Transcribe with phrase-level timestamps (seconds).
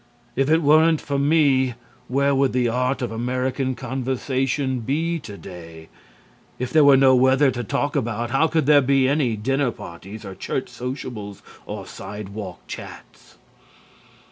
[0.35, 1.75] If it weren't for me
[2.07, 5.89] where would the art of American conversation be to day?
[6.57, 10.25] If there were no weather to talk about, how could there be any dinner parties
[10.25, 13.37] or church sociables or sidewalk chats?